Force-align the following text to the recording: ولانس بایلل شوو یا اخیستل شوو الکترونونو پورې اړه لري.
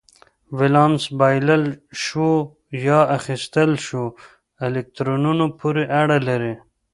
ولانس 0.57 1.03
بایلل 1.19 1.65
شوو 2.03 2.31
یا 2.87 2.99
اخیستل 3.17 3.71
شوو 3.85 4.07
الکترونونو 4.65 5.45
پورې 5.59 5.83
اړه 6.01 6.17
لري. 6.27 6.53